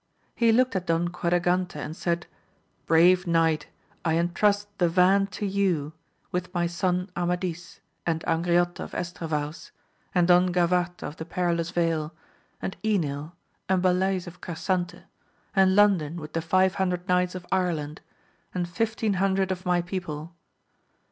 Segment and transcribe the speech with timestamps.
[0.33, 2.25] He looked at Don Quadragante and said,
[2.87, 3.67] Brave knight,
[4.03, 5.93] I entrust the van to you,
[6.31, 9.69] with my son Amadis, and Angriote of Estravaus,
[10.15, 12.11] and Don Gavarte of the Perilous Vale,
[12.63, 13.33] and Enil,
[13.69, 15.03] and Balays of Carsante,
[15.55, 18.01] and Landin with the five hundred knights of Ireland,
[18.55, 20.33] and fifteen hundred of my people.